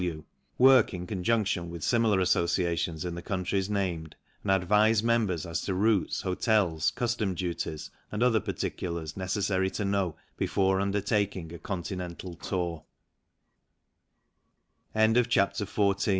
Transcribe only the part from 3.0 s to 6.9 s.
in the countries named and advise members as to routes, hotels,